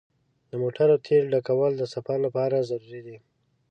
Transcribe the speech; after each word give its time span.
د 0.49 0.51
موټر 0.61 0.89
تیلو 1.05 1.31
ډکول 1.33 1.71
د 1.77 1.83
سفر 1.93 2.17
لپاره 2.25 2.65
ضروري 2.69 3.01
دي. 3.07 3.17